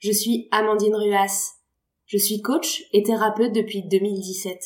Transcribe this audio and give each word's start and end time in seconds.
Je 0.00 0.12
suis 0.12 0.48
Amandine 0.50 0.94
Ruas. 0.94 1.56
Je 2.06 2.16
suis 2.16 2.40
coach 2.40 2.84
et 2.94 3.02
thérapeute 3.02 3.52
depuis 3.52 3.82
2017. 3.82 4.58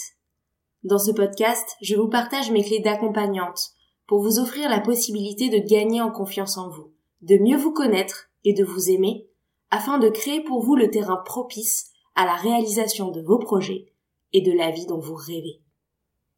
Dans 0.85 1.01
ce 1.01 1.11
podcast, 1.11 1.75
je 1.83 1.97
vous 1.97 2.09
partage 2.09 2.53
mes 2.53 2.63
clés 2.63 2.79
d'accompagnante 2.79 3.73
pour 4.07 4.23
vous 4.23 4.39
offrir 4.39 4.71
la 4.71 4.79
possibilité 4.79 5.49
de 5.49 5.59
gagner 5.59 6.01
en 6.01 6.13
confiance 6.13 6.57
en 6.57 6.69
vous, 6.69 6.93
de 7.23 7.37
mieux 7.37 7.57
vous 7.57 7.73
connaître 7.73 8.31
et 8.45 8.53
de 8.53 8.63
vous 8.63 8.91
aimer, 8.91 9.27
afin 9.73 9.99
de 9.99 10.09
créer 10.09 10.41
pour 10.41 10.63
vous 10.63 10.77
le 10.77 10.89
terrain 10.89 11.21
propice 11.25 11.91
à 12.15 12.27
la 12.27 12.37
réalisation 12.37 13.11
de 13.11 13.21
vos 13.21 13.41
projets 13.41 13.93
et 14.33 14.41
de 14.41 14.53
la 14.53 14.71
vie 14.71 14.87
dont 14.87 15.01
vous 15.01 15.17
rêvez. 15.17 15.61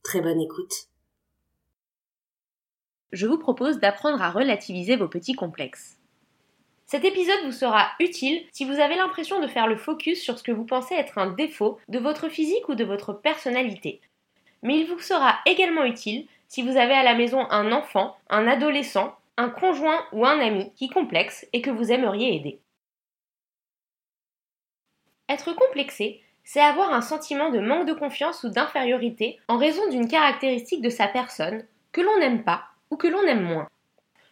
Très 0.05 0.23
bonne 0.23 0.41
écoute. 0.41 0.89
Je 3.13 3.27
vous 3.27 3.39
propose 3.39 3.79
d'apprendre 3.79 4.23
à 4.23 4.31
relativiser 4.31 4.97
vos 4.97 5.09
petits 5.09 5.35
complexes. 5.35 5.99
Cet 6.87 7.05
épisode 7.05 7.45
vous 7.45 7.53
sera 7.53 7.89
utile 7.99 8.47
si 8.53 8.65
vous 8.65 8.79
avez 8.79 8.95
l'impression 8.95 9.41
de 9.41 9.49
faire 9.49 9.67
le 9.67 9.77
focus 9.77 10.23
sur 10.23 10.39
ce 10.39 10.45
que 10.45 10.53
vous 10.53 10.65
pensez 10.65 10.95
être 10.95 11.19
un 11.19 11.33
défaut 11.33 11.81
de 11.89 11.99
votre 11.99 12.29
physique 12.29 12.69
ou 12.69 12.77
de 12.77 12.85
votre 12.85 13.13
personnalité. 13.13 14.01
Mais 14.63 14.79
il 14.79 14.87
vous 14.87 15.01
sera 15.01 15.41
également 15.47 15.85
utile 15.85 16.27
si 16.47 16.63
vous 16.63 16.77
avez 16.77 16.95
à 16.95 17.03
la 17.03 17.15
maison 17.15 17.51
un 17.51 17.73
enfant, 17.73 18.17
un 18.31 18.47
adolescent, 18.47 19.17
un 19.37 19.49
conjoint 19.49 20.05
ou 20.13 20.25
un 20.25 20.39
ami 20.39 20.73
qui 20.77 20.89
complexe 20.89 21.45
et 21.53 21.61
que 21.61 21.71
vous 21.71 21.91
aimeriez 21.91 22.37
aider. 22.37 22.61
Être 25.29 25.53
complexé, 25.55 26.23
c'est 26.45 26.61
avoir 26.61 26.93
un 26.93 27.03
sentiment 27.03 27.51
de 27.51 27.59
manque 27.59 27.89
de 27.89 27.95
confiance 27.95 28.45
ou 28.45 28.49
d'infériorité 28.49 29.41
en 29.49 29.59
raison 29.59 29.89
d'une 29.89 30.07
caractéristique 30.07 30.83
de 30.83 30.91
sa 30.91 31.09
personne 31.09 31.67
que 31.91 32.01
l'on 32.01 32.19
n'aime 32.21 32.45
pas 32.45 32.63
ou 32.91 32.97
que 32.97 33.09
l'on 33.09 33.23
aime 33.23 33.43
moins. 33.43 33.69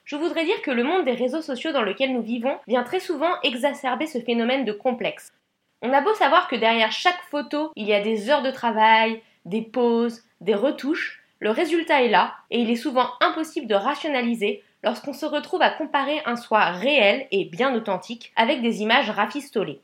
Je 0.04 0.16
voudrais 0.16 0.44
dire 0.44 0.60
que 0.62 0.70
le 0.70 0.84
monde 0.84 1.04
des 1.04 1.12
réseaux 1.12 1.40
sociaux 1.40 1.72
dans 1.72 1.82
lequel 1.82 2.12
nous 2.12 2.22
vivons 2.22 2.58
vient 2.66 2.82
très 2.82 3.00
souvent 3.00 3.40
exacerber 3.42 4.06
ce 4.06 4.20
phénomène 4.20 4.64
de 4.64 4.72
complexe. 4.72 5.32
On 5.80 5.92
a 5.92 6.02
beau 6.02 6.14
savoir 6.14 6.48
que 6.48 6.56
derrière 6.56 6.92
chaque 6.92 7.22
photo, 7.30 7.72
il 7.74 7.86
y 7.86 7.94
a 7.94 8.00
des 8.00 8.28
heures 8.28 8.42
de 8.42 8.50
travail, 8.50 9.22
des 9.46 9.62
pauses, 9.62 10.22
des 10.40 10.54
retouches, 10.54 11.22
le 11.40 11.50
résultat 11.50 12.02
est 12.02 12.08
là 12.08 12.34
et 12.50 12.60
il 12.60 12.70
est 12.70 12.76
souvent 12.76 13.10
impossible 13.20 13.66
de 13.66 13.74
rationaliser 13.74 14.62
lorsqu'on 14.82 15.12
se 15.12 15.26
retrouve 15.26 15.62
à 15.62 15.70
comparer 15.70 16.20
un 16.26 16.36
soi 16.36 16.64
réel 16.70 17.26
et 17.30 17.46
bien 17.46 17.74
authentique 17.74 18.32
avec 18.36 18.62
des 18.62 18.82
images 18.82 19.10
rafistolées. 19.10 19.80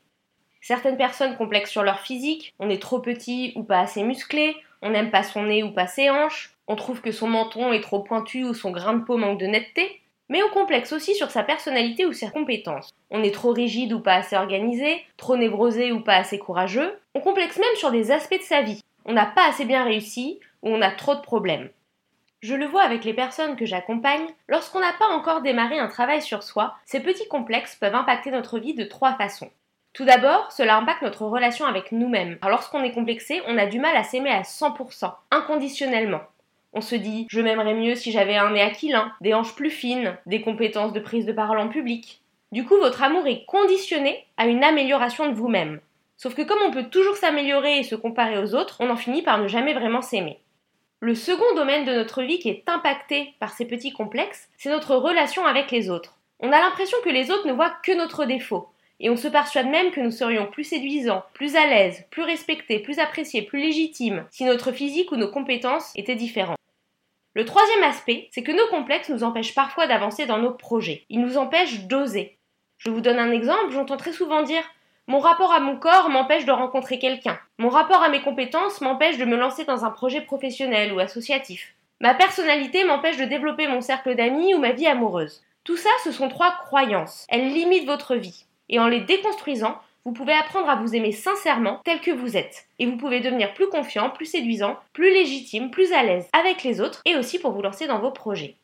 Certaines 0.61 0.97
personnes 0.97 1.35
complexent 1.37 1.71
sur 1.71 1.83
leur 1.83 1.99
physique, 1.99 2.53
on 2.59 2.69
est 2.69 2.81
trop 2.81 2.99
petit 2.99 3.53
ou 3.55 3.63
pas 3.63 3.79
assez 3.79 4.03
musclé, 4.03 4.55
on 4.83 4.91
n'aime 4.91 5.09
pas 5.09 5.23
son 5.23 5.43
nez 5.43 5.63
ou 5.63 5.71
pas 5.71 5.87
ses 5.87 6.09
hanches, 6.09 6.55
on 6.67 6.75
trouve 6.75 7.01
que 7.01 7.11
son 7.11 7.27
menton 7.27 7.73
est 7.73 7.81
trop 7.81 7.99
pointu 7.99 8.43
ou 8.43 8.53
son 8.53 8.71
grain 8.71 8.93
de 8.93 9.03
peau 9.03 9.17
manque 9.17 9.39
de 9.39 9.47
netteté, 9.47 10.00
mais 10.31 10.41
on 10.43 10.49
complexe 10.49 10.93
aussi 10.93 11.13
sur 11.13 11.29
sa 11.29 11.43
personnalité 11.43 12.05
ou 12.05 12.13
ses 12.13 12.31
compétences. 12.31 12.93
On 13.09 13.21
est 13.21 13.33
trop 13.33 13.51
rigide 13.51 13.91
ou 13.91 13.99
pas 13.99 14.13
assez 14.13 14.37
organisé, 14.37 15.05
trop 15.17 15.35
névrosé 15.35 15.91
ou 15.91 15.99
pas 15.99 16.15
assez 16.15 16.39
courageux. 16.39 16.97
On 17.13 17.19
complexe 17.19 17.57
même 17.57 17.75
sur 17.75 17.91
des 17.91 18.11
aspects 18.11 18.37
de 18.37 18.43
sa 18.43 18.61
vie. 18.61 18.81
On 19.03 19.11
n'a 19.11 19.25
pas 19.25 19.49
assez 19.49 19.65
bien 19.65 19.83
réussi 19.83 20.39
ou 20.63 20.69
on 20.69 20.81
a 20.81 20.89
trop 20.89 21.15
de 21.15 21.19
problèmes. 21.19 21.69
Je 22.41 22.55
le 22.55 22.65
vois 22.65 22.83
avec 22.83 23.03
les 23.03 23.13
personnes 23.13 23.57
que 23.57 23.65
j'accompagne, 23.65 24.25
lorsqu'on 24.47 24.79
n'a 24.79 24.93
pas 24.93 25.09
encore 25.09 25.41
démarré 25.41 25.77
un 25.77 25.89
travail 25.89 26.21
sur 26.21 26.43
soi, 26.43 26.75
ces 26.85 27.01
petits 27.01 27.27
complexes 27.27 27.75
peuvent 27.75 27.93
impacter 27.93 28.31
notre 28.31 28.57
vie 28.57 28.73
de 28.73 28.85
trois 28.85 29.15
façons. 29.15 29.51
Tout 29.91 30.05
d'abord, 30.05 30.49
cela 30.53 30.77
impacte 30.77 31.01
notre 31.01 31.25
relation 31.25 31.65
avec 31.65 31.91
nous-mêmes. 31.91 32.37
lorsqu'on 32.47 32.83
est 32.83 32.93
complexé, 32.93 33.41
on 33.47 33.57
a 33.57 33.65
du 33.65 33.79
mal 33.79 33.97
à 33.97 34.03
s'aimer 34.03 34.31
à 34.31 34.43
100%, 34.43 35.11
inconditionnellement. 35.29 36.21
On 36.73 36.81
se 36.81 36.95
dit 36.95 37.27
je 37.29 37.41
m'aimerais 37.41 37.73
mieux 37.73 37.95
si 37.95 38.11
j'avais 38.11 38.37
un 38.37 38.51
nez 38.51 38.61
aquilin, 38.61 39.11
des 39.21 39.33
hanches 39.33 39.55
plus 39.55 39.69
fines, 39.69 40.17
des 40.25 40.41
compétences 40.41 40.93
de 40.93 40.99
prise 40.99 41.25
de 41.25 41.33
parole 41.33 41.59
en 41.59 41.67
public. 41.67 42.21
Du 42.51 42.65
coup, 42.65 42.77
votre 42.77 43.03
amour 43.03 43.27
est 43.27 43.45
conditionné 43.45 44.25
à 44.37 44.47
une 44.47 44.63
amélioration 44.63 45.29
de 45.29 45.33
vous-même. 45.33 45.79
Sauf 46.17 46.35
que 46.35 46.41
comme 46.41 46.61
on 46.65 46.71
peut 46.71 46.89
toujours 46.89 47.17
s'améliorer 47.17 47.79
et 47.79 47.83
se 47.83 47.95
comparer 47.95 48.37
aux 48.37 48.55
autres, 48.55 48.77
on 48.79 48.89
en 48.89 48.95
finit 48.95 49.21
par 49.21 49.39
ne 49.39 49.47
jamais 49.47 49.73
vraiment 49.73 50.01
s'aimer. 50.01 50.39
Le 50.99 51.15
second 51.15 51.55
domaine 51.55 51.83
de 51.83 51.93
notre 51.93 52.21
vie 52.21 52.39
qui 52.39 52.49
est 52.49 52.63
impacté 52.67 53.33
par 53.39 53.53
ces 53.53 53.65
petits 53.65 53.91
complexes, 53.91 54.49
c'est 54.57 54.69
notre 54.69 54.95
relation 54.95 55.45
avec 55.45 55.71
les 55.71 55.89
autres. 55.89 56.19
On 56.39 56.51
a 56.51 56.59
l'impression 56.59 56.97
que 57.03 57.09
les 57.09 57.31
autres 57.31 57.47
ne 57.47 57.53
voient 57.53 57.73
que 57.83 57.97
notre 57.97 58.25
défaut, 58.25 58.69
et 58.99 59.09
on 59.09 59.17
se 59.17 59.27
persuade 59.27 59.67
même 59.67 59.89
que 59.89 59.99
nous 59.99 60.11
serions 60.11 60.45
plus 60.45 60.63
séduisants, 60.63 61.23
plus 61.33 61.55
à 61.55 61.65
l'aise, 61.65 62.05
plus 62.11 62.21
respectés, 62.21 62.79
plus 62.79 62.99
appréciés, 62.99 63.41
plus 63.41 63.59
légitimes, 63.59 64.25
si 64.29 64.45
notre 64.45 64.71
physique 64.71 65.11
ou 65.11 65.15
nos 65.15 65.31
compétences 65.31 65.91
étaient 65.95 66.15
différents. 66.15 66.55
Le 67.41 67.45
troisième 67.47 67.81
aspect, 67.81 68.29
c'est 68.29 68.43
que 68.43 68.51
nos 68.51 68.67
complexes 68.67 69.09
nous 69.09 69.23
empêchent 69.23 69.55
parfois 69.55 69.87
d'avancer 69.87 70.27
dans 70.27 70.37
nos 70.37 70.51
projets. 70.51 71.05
Ils 71.09 71.19
nous 71.19 71.39
empêchent 71.39 71.87
d'oser. 71.87 72.37
Je 72.77 72.91
vous 72.91 73.01
donne 73.01 73.17
un 73.17 73.31
exemple, 73.31 73.71
j'entends 73.71 73.97
très 73.97 74.13
souvent 74.13 74.43
dire 74.43 74.61
mon 75.07 75.17
rapport 75.17 75.51
à 75.51 75.59
mon 75.59 75.75
corps 75.75 76.11
m'empêche 76.11 76.45
de 76.45 76.51
rencontrer 76.51 76.99
quelqu'un. 76.99 77.39
Mon 77.57 77.69
rapport 77.69 78.03
à 78.03 78.09
mes 78.09 78.21
compétences 78.21 78.79
m'empêche 78.79 79.17
de 79.17 79.25
me 79.25 79.37
lancer 79.37 79.65
dans 79.65 79.85
un 79.85 79.89
projet 79.89 80.21
professionnel 80.21 80.93
ou 80.93 80.99
associatif. 80.99 81.73
Ma 81.99 82.13
personnalité 82.13 82.83
m'empêche 82.83 83.17
de 83.17 83.25
développer 83.25 83.67
mon 83.67 83.81
cercle 83.81 84.13
d'amis 84.13 84.53
ou 84.53 84.59
ma 84.59 84.73
vie 84.73 84.85
amoureuse. 84.85 85.41
Tout 85.63 85.77
ça, 85.77 85.89
ce 86.03 86.11
sont 86.11 86.29
trois 86.29 86.51
croyances. 86.51 87.25
Elles 87.27 87.51
limitent 87.51 87.87
votre 87.87 88.13
vie. 88.13 88.45
Et 88.69 88.77
en 88.77 88.87
les 88.87 89.01
déconstruisant, 89.01 89.79
vous 90.05 90.13
pouvez 90.13 90.33
apprendre 90.33 90.69
à 90.69 90.75
vous 90.75 90.95
aimer 90.95 91.11
sincèrement 91.11 91.79
tel 91.83 92.01
que 92.01 92.11
vous 92.11 92.35
êtes. 92.35 92.67
Et 92.79 92.85
vous 92.85 92.97
pouvez 92.97 93.19
devenir 93.19 93.53
plus 93.53 93.69
confiant, 93.69 94.09
plus 94.09 94.25
séduisant, 94.25 94.77
plus 94.93 95.11
légitime, 95.11 95.71
plus 95.71 95.93
à 95.93 96.03
l'aise 96.03 96.27
avec 96.33 96.63
les 96.63 96.81
autres 96.81 97.01
et 97.05 97.15
aussi 97.15 97.39
pour 97.39 97.51
vous 97.51 97.61
lancer 97.61 97.87
dans 97.87 97.99
vos 97.99 98.11
projets. 98.11 98.55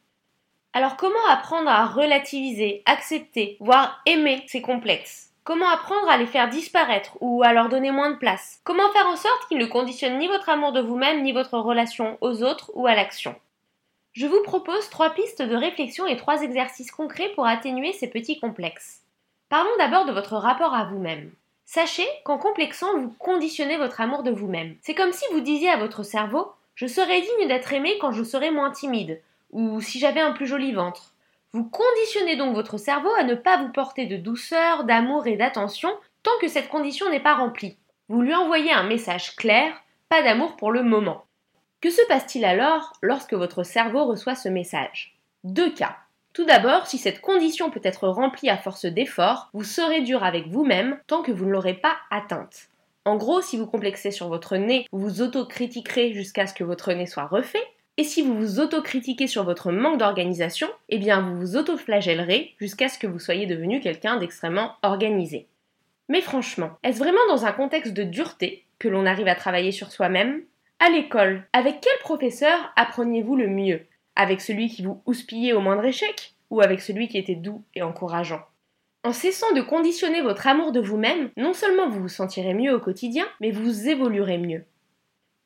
Alors 0.74 0.98
comment 0.98 1.26
apprendre 1.30 1.70
à 1.70 1.86
relativiser, 1.86 2.84
accepter, 2.86 3.58
voire 3.60 4.02
aimer 4.06 4.44
ces 4.48 4.62
complexes? 4.62 5.32
Comment 5.44 5.70
apprendre 5.70 6.10
à 6.10 6.18
les 6.18 6.26
faire 6.26 6.50
disparaître 6.50 7.18
ou 7.22 7.42
à 7.42 7.54
leur 7.54 7.70
donner 7.70 7.92
moins 7.92 8.12
de 8.12 8.18
place? 8.18 8.60
Comment 8.64 8.92
faire 8.92 9.08
en 9.08 9.16
sorte 9.16 9.48
qu'ils 9.48 9.60
ne 9.60 9.66
conditionnent 9.66 10.18
ni 10.18 10.28
votre 10.28 10.50
amour 10.50 10.74
de 10.74 10.82
vous-même 10.82 11.24
ni 11.24 11.32
votre 11.32 11.58
relation 11.58 12.18
aux 12.20 12.44
autres 12.44 12.70
ou 12.74 12.86
à 12.86 12.96
l'action? 12.96 13.34
Je 14.12 14.28
vous 14.28 14.42
propose 14.44 14.90
trois 14.90 15.12
pistes 15.12 15.42
de 15.42 15.56
réflexion 15.56 16.06
et 16.06 16.18
trois 16.18 16.42
exercices 16.42 16.92
concrets 16.92 17.32
pour 17.34 17.46
atténuer 17.46 17.94
ces 17.94 18.10
petits 18.10 18.40
complexes. 18.40 19.04
Parlons 19.50 19.76
d'abord 19.78 20.06
de 20.06 20.12
votre 20.12 20.36
rapport 20.36 20.74
à 20.74 20.86
vous-même. 20.86 21.32
Sachez 21.64 22.08
qu'en 22.26 22.38
complexant, 22.38 22.98
vous 22.98 23.14
conditionnez 23.18 23.78
votre 23.78 24.02
amour 24.02 24.24
de 24.24 24.32
vous-même. 24.32 24.76
C'est 24.82 24.96
comme 24.96 25.14
si 25.14 25.26
vous 25.32 25.40
disiez 25.40 25.70
à 25.70 25.78
votre 25.78 26.04
cerveau 26.04 26.52
Je 26.76 26.88
serais 26.88 27.22
digne 27.22 27.48
d'être 27.48 27.72
aimé 27.72 27.98
quand 28.00 28.12
je 28.12 28.24
serai 28.24 28.52
moins 28.52 28.72
timide, 28.72 29.22
ou 29.52 29.80
si 29.82 30.00
j'avais 30.00 30.22
un 30.22 30.34
plus 30.34 30.48
joli 30.48 30.74
ventre. 30.74 31.14
Vous 31.54 31.64
conditionnez 31.64 32.36
donc 32.36 32.56
votre 32.56 32.78
cerveau 32.78 33.10
à 33.18 33.24
ne 33.24 33.36
pas 33.36 33.58
vous 33.58 33.72
porter 33.72 34.06
de 34.06 34.18
douceur, 34.18 34.84
d'amour 34.84 35.28
et 35.28 35.38
d'attention 35.38 35.90
tant 36.24 36.38
que 36.42 36.48
cette 36.48 36.70
condition 36.70 37.10
n'est 37.10 37.22
pas 37.22 37.36
remplie. 37.36 37.78
Vous 38.10 38.22
lui 38.22 38.36
envoyez 38.36 38.72
un 38.72 38.84
message 38.84 39.36
clair 39.36 39.74
pas 40.10 40.24
d'amour 40.24 40.56
pour 40.56 40.72
le 40.72 40.84
moment. 40.84 41.26
Que 41.82 41.90
se 41.90 42.02
passe-t-il 42.08 42.46
alors 42.46 42.94
lorsque 43.02 43.34
votre 43.34 43.64
cerveau 43.64 44.06
reçoit 44.06 44.36
ce 44.36 44.50
message? 44.50 45.18
Deux 45.44 45.72
cas. 45.74 45.98
Tout 46.38 46.46
d'abord, 46.46 46.86
si 46.86 47.00
cette 47.00 47.20
condition 47.20 47.72
peut 47.72 47.82
être 47.84 48.08
remplie 48.08 48.52
à 48.52 48.58
force 48.58 48.86
d'efforts, 48.86 49.50
vous 49.54 49.64
serez 49.64 50.02
dur 50.02 50.24
avec 50.24 50.46
vous-même 50.46 51.00
tant 51.08 51.24
que 51.24 51.32
vous 51.32 51.46
ne 51.46 51.50
l'aurez 51.50 51.74
pas 51.74 51.98
atteinte. 52.12 52.68
En 53.06 53.16
gros, 53.16 53.42
si 53.42 53.58
vous 53.58 53.66
complexez 53.66 54.12
sur 54.12 54.28
votre 54.28 54.56
nez, 54.56 54.86
vous 54.92 55.00
vous 55.00 55.22
autocritiquerez 55.24 56.14
jusqu'à 56.14 56.46
ce 56.46 56.54
que 56.54 56.64
votre 56.64 56.94
nez 56.94 57.08
soit 57.08 57.26
refait. 57.26 57.64
Et 57.98 58.04
si 58.04 58.22
vous 58.22 58.36
vous 58.36 58.60
autocritiquez 58.60 59.26
sur 59.26 59.46
votre 59.46 59.72
manque 59.72 59.98
d'organisation, 59.98 60.68
eh 60.90 61.00
bien 61.00 61.22
vous 61.22 61.40
vous 61.40 61.56
autoflagellerez 61.58 62.54
jusqu'à 62.60 62.88
ce 62.88 63.00
que 63.00 63.08
vous 63.08 63.18
soyez 63.18 63.48
devenu 63.48 63.80
quelqu'un 63.80 64.18
d'extrêmement 64.18 64.74
organisé. 64.84 65.48
Mais 66.08 66.22
franchement, 66.22 66.70
est-ce 66.84 67.00
vraiment 67.00 67.26
dans 67.30 67.48
un 67.48 67.52
contexte 67.52 67.94
de 67.94 68.04
dureté 68.04 68.64
que 68.78 68.88
l'on 68.88 69.08
arrive 69.08 69.28
à 69.28 69.34
travailler 69.34 69.72
sur 69.72 69.92
soi-même? 69.92 70.44
À 70.80 70.92
l'école, 70.92 71.48
avec 71.52 71.82
quel 71.82 71.98
professeur 72.02 72.72
appreniez-vous 72.76 73.36
le 73.36 73.48
mieux? 73.48 73.88
Avec 74.18 74.42
celui 74.42 74.68
qui 74.68 74.84
vous 74.84 75.02
houspillait 75.06 75.54
au 75.54 75.62
moindre 75.62 75.86
échec 75.86 76.34
ou 76.50 76.60
avec 76.60 76.82
celui 76.82 77.08
qui 77.08 77.18
était 77.18 77.36
doux 77.36 77.64
et 77.74 77.82
encourageant 77.82 78.42
en 79.08 79.14
cessant 79.14 79.54
de 79.54 79.62
conditionner 79.62 80.22
votre 80.22 80.48
amour 80.48 80.74
de 80.74 80.82
vous-même, 80.82 81.30
non 81.38 81.54
seulement 81.54 81.88
vous 81.88 82.02
vous 82.02 82.08
sentirez 82.10 82.54
mieux 82.54 82.76
au 82.76 82.80
quotidien, 82.80 83.26
mais 83.40 83.52
vous 83.52 83.88
évoluerez 83.88 84.38
mieux. 84.38 84.66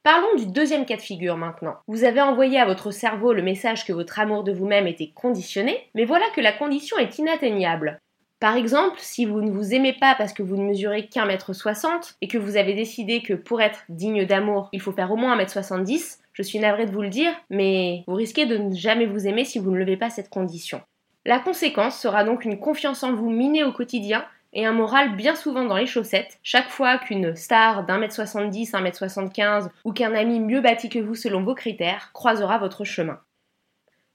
Parlons 0.02 0.36
du 0.36 0.48
deuxième 0.48 0.86
cas 0.86 0.96
de 0.96 1.02
figure 1.02 1.38
maintenant. 1.38 1.76
Vous 1.88 2.04
avez 2.04 2.22
envoyé 2.22 2.60
à 2.60 2.66
votre 2.66 2.90
cerveau 2.90 3.34
le 3.34 3.44
message 3.44 3.86
que 3.86 3.94
votre 3.94 4.20
amour 4.20 4.44
de 4.44 4.52
vous-même 4.52 4.88
était 4.88 5.12
conditionné, 5.14 5.78
mais 5.94 6.06
voilà 6.06 6.26
que 6.36 6.42
la 6.42 6.54
condition 6.54 6.98
est 6.98 7.20
inatteignable. 7.20 8.00
Par 8.40 8.56
exemple, 8.56 8.98
si 8.98 9.26
vous 9.26 9.42
ne 9.42 9.52
vous 9.52 9.76
aimez 9.76 9.94
pas 9.94 10.16
parce 10.16 10.34
que 10.34 10.42
vous 10.42 10.58
ne 10.58 10.64
mesurez 10.64 11.06
qu'un 11.06 11.28
mètre 11.28 11.54
soixante 11.54 12.16
et 12.22 12.28
que 12.28 12.40
vous 12.40 12.58
avez 12.58 12.74
décidé 12.74 13.22
que 13.22 13.36
pour 13.36 13.62
être 13.62 13.84
digne 13.90 14.26
d'amour, 14.26 14.70
il 14.72 14.82
faut 14.82 14.92
faire 14.92 15.12
au 15.12 15.18
moins 15.18 15.34
un 15.34 15.36
mètre 15.36 15.52
soixante-dix, 15.52 16.21
je 16.34 16.44
suis 16.44 16.60
navrée 16.60 16.86
de 16.86 16.92
vous 16.92 17.02
le 17.02 17.10
dire, 17.10 17.34
mais 17.50 18.04
vous 18.08 18.16
risquez 18.16 18.46
de 18.46 18.58
ne 18.58 18.74
jamais 18.74 19.06
vous 19.06 19.28
aimer 19.28 19.46
si 19.46 19.60
vous 19.60 19.72
ne 19.72 19.78
levez 19.78 19.98
pas 19.98 20.10
cette 20.10 20.30
condition. 20.30 20.82
La 21.26 21.40
conséquence 21.40 22.00
sera 22.00 22.24
donc 22.24 22.46
une 22.46 22.60
confiance 22.60 23.04
en 23.04 23.14
vous 23.14 23.30
minée 23.30 23.64
au 23.64 23.72
quotidien 23.72 24.26
et 24.54 24.66
un 24.66 24.74
moral 24.74 25.16
bien 25.16 25.36
souvent 25.36 25.66
dans 25.66 25.78
les 25.78 25.86
chaussettes, 25.86 26.40
chaque 26.44 26.70
fois 26.70 26.98
qu'une 26.98 27.36
star 27.36 27.86
d'un 27.86 28.00
mètre 28.00 28.16
soixante-dix, 28.16 28.74
un 28.74 28.82
mètre 28.82 28.98
soixante-quinze 28.98 29.70
ou 29.86 29.94
qu'un 29.94 30.14
ami 30.14 30.40
mieux 30.40 30.62
bâti 30.62 30.90
que 30.90 31.00
vous 31.00 31.16
selon 31.16 31.44
vos 31.44 31.56
critères 31.56 32.12
croisera 32.14 32.58
votre 32.58 32.84
chemin. 32.84 33.20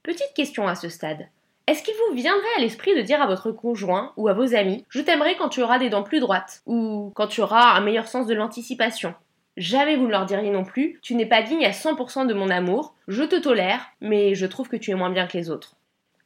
Petite 0.02 0.34
question 0.34 0.68
à 0.68 0.74
ce 0.74 0.88
stade. 0.88 1.28
Est-ce 1.66 1.82
qu'il 1.82 1.94
vous 2.08 2.14
viendrait 2.14 2.44
à 2.56 2.60
l'esprit 2.60 2.94
de 2.94 3.02
dire 3.02 3.20
à 3.20 3.26
votre 3.26 3.50
conjoint 3.50 4.12
ou 4.16 4.28
à 4.28 4.34
vos 4.34 4.54
amis 4.54 4.84
Je 4.88 5.00
t'aimerai 5.00 5.36
quand 5.36 5.48
tu 5.48 5.62
auras 5.62 5.78
des 5.78 5.90
dents 5.90 6.04
plus 6.04 6.20
droites 6.20 6.62
ou 6.66 7.12
quand 7.16 7.26
tu 7.26 7.40
auras 7.40 7.72
un 7.72 7.80
meilleur 7.80 8.06
sens 8.06 8.26
de 8.26 8.34
l'anticipation 8.34 9.14
Jamais 9.56 9.96
vous 9.96 10.06
ne 10.06 10.10
leur 10.10 10.26
diriez 10.26 10.50
non 10.50 10.64
plus 10.64 10.98
Tu 11.02 11.14
n'es 11.14 11.26
pas 11.26 11.42
digne 11.42 11.64
à 11.64 11.70
100% 11.70 12.26
de 12.26 12.34
mon 12.34 12.50
amour, 12.50 12.94
je 13.08 13.22
te 13.22 13.36
tolère, 13.36 13.86
mais 14.00 14.34
je 14.34 14.46
trouve 14.46 14.68
que 14.68 14.76
tu 14.76 14.90
es 14.90 14.94
moins 14.94 15.10
bien 15.10 15.26
que 15.26 15.36
les 15.36 15.50
autres. 15.50 15.76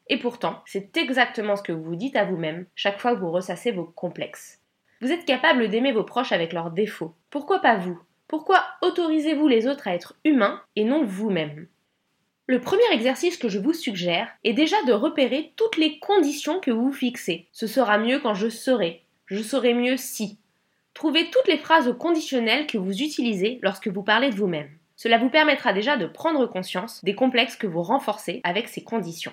Et 0.08 0.18
pourtant, 0.18 0.62
c'est 0.66 0.96
exactement 0.96 1.54
ce 1.54 1.62
que 1.62 1.72
vous 1.72 1.84
vous 1.84 1.96
dites 1.96 2.16
à 2.16 2.24
vous-même 2.24 2.66
chaque 2.74 2.98
fois 2.98 3.14
que 3.14 3.20
vous 3.20 3.30
ressassez 3.30 3.70
vos 3.70 3.84
complexes. 3.84 4.60
Vous 5.00 5.12
êtes 5.12 5.24
capable 5.24 5.68
d'aimer 5.68 5.92
vos 5.92 6.02
proches 6.02 6.32
avec 6.32 6.52
leurs 6.52 6.72
défauts. 6.72 7.14
Pourquoi 7.30 7.60
pas 7.60 7.76
vous? 7.76 7.98
Pourquoi 8.26 8.64
autorisez-vous 8.82 9.46
les 9.46 9.68
autres 9.68 9.86
à 9.86 9.94
être 9.94 10.14
humains 10.24 10.60
et 10.74 10.84
non 10.84 11.04
vous-même? 11.04 11.68
Le 12.48 12.60
premier 12.60 12.82
exercice 12.92 13.36
que 13.36 13.48
je 13.48 13.60
vous 13.60 13.72
suggère 13.72 14.28
est 14.42 14.52
déjà 14.52 14.76
de 14.82 14.92
repérer 14.92 15.52
toutes 15.54 15.76
les 15.76 16.00
conditions 16.00 16.58
que 16.58 16.72
vous 16.72 16.92
fixez. 16.92 17.46
Ce 17.52 17.68
sera 17.68 17.96
mieux 17.96 18.18
quand 18.18 18.34
je 18.34 18.48
serai. 18.48 19.04
Je 19.26 19.40
serai 19.40 19.72
mieux 19.72 19.96
si. 19.96 20.40
Trouvez 20.94 21.30
toutes 21.30 21.48
les 21.48 21.58
phrases 21.58 21.94
conditionnelles 21.98 22.66
que 22.66 22.78
vous 22.78 23.02
utilisez 23.02 23.58
lorsque 23.62 23.88
vous 23.88 24.02
parlez 24.02 24.30
de 24.30 24.36
vous-même. 24.36 24.70
Cela 24.96 25.18
vous 25.18 25.30
permettra 25.30 25.72
déjà 25.72 25.96
de 25.96 26.06
prendre 26.06 26.46
conscience 26.46 27.02
des 27.04 27.14
complexes 27.14 27.56
que 27.56 27.66
vous 27.66 27.82
renforcez 27.82 28.40
avec 28.44 28.68
ces 28.68 28.84
conditions. 28.84 29.32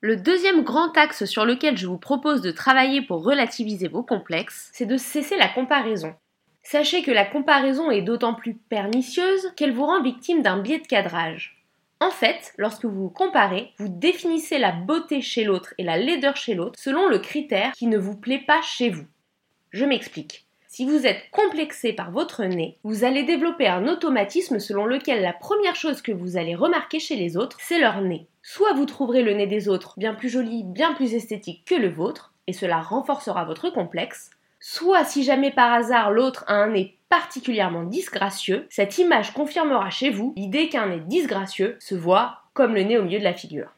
Le 0.00 0.16
deuxième 0.16 0.64
grand 0.64 0.96
axe 0.96 1.26
sur 1.26 1.44
lequel 1.44 1.76
je 1.76 1.86
vous 1.86 1.98
propose 1.98 2.40
de 2.40 2.50
travailler 2.50 3.02
pour 3.02 3.22
relativiser 3.22 3.86
vos 3.86 4.02
complexes, 4.02 4.68
c'est 4.72 4.84
de 4.84 4.96
cesser 4.96 5.36
la 5.36 5.46
comparaison. 5.46 6.16
Sachez 6.64 7.02
que 7.02 7.12
la 7.12 7.24
comparaison 7.24 7.90
est 7.92 8.02
d'autant 8.02 8.34
plus 8.34 8.54
pernicieuse 8.54 9.52
qu'elle 9.56 9.72
vous 9.72 9.86
rend 9.86 10.02
victime 10.02 10.42
d'un 10.42 10.58
biais 10.58 10.80
de 10.80 10.86
cadrage. 10.88 11.64
En 12.00 12.10
fait, 12.10 12.52
lorsque 12.56 12.84
vous 12.84 13.02
vous 13.02 13.10
comparez, 13.10 13.70
vous 13.78 13.88
définissez 13.88 14.58
la 14.58 14.72
beauté 14.72 15.20
chez 15.20 15.44
l'autre 15.44 15.72
et 15.78 15.84
la 15.84 15.98
laideur 15.98 16.34
chez 16.34 16.54
l'autre 16.54 16.80
selon 16.80 17.06
le 17.06 17.20
critère 17.20 17.70
qui 17.70 17.86
ne 17.86 17.96
vous 17.96 18.16
plaît 18.16 18.42
pas 18.44 18.60
chez 18.60 18.90
vous. 18.90 19.06
Je 19.72 19.86
m'explique. 19.86 20.44
Si 20.68 20.84
vous 20.84 21.06
êtes 21.06 21.30
complexé 21.30 21.94
par 21.94 22.10
votre 22.10 22.44
nez, 22.44 22.76
vous 22.84 23.04
allez 23.04 23.22
développer 23.22 23.66
un 23.66 23.88
automatisme 23.88 24.58
selon 24.58 24.84
lequel 24.84 25.22
la 25.22 25.32
première 25.32 25.76
chose 25.76 26.02
que 26.02 26.12
vous 26.12 26.36
allez 26.36 26.54
remarquer 26.54 26.98
chez 26.98 27.16
les 27.16 27.38
autres, 27.38 27.56
c'est 27.60 27.78
leur 27.78 28.02
nez. 28.02 28.26
Soit 28.42 28.74
vous 28.74 28.84
trouverez 28.84 29.22
le 29.22 29.32
nez 29.32 29.46
des 29.46 29.68
autres 29.68 29.94
bien 29.98 30.14
plus 30.14 30.28
joli, 30.28 30.62
bien 30.62 30.92
plus 30.92 31.14
esthétique 31.14 31.64
que 31.64 31.74
le 31.74 31.88
vôtre, 31.88 32.34
et 32.46 32.52
cela 32.52 32.80
renforcera 32.80 33.44
votre 33.44 33.70
complexe, 33.70 34.30
soit 34.60 35.04
si 35.04 35.24
jamais 35.24 35.50
par 35.50 35.72
hasard 35.72 36.10
l'autre 36.10 36.44
a 36.48 36.54
un 36.54 36.68
nez 36.68 36.98
particulièrement 37.08 37.84
disgracieux, 37.84 38.66
cette 38.68 38.98
image 38.98 39.32
confirmera 39.32 39.88
chez 39.90 40.10
vous 40.10 40.34
l'idée 40.36 40.68
qu'un 40.68 40.88
nez 40.88 41.00
disgracieux 41.00 41.76
se 41.80 41.94
voit 41.94 42.38
comme 42.52 42.74
le 42.74 42.82
nez 42.82 42.98
au 42.98 43.04
milieu 43.04 43.18
de 43.18 43.24
la 43.24 43.34
figure. 43.34 43.74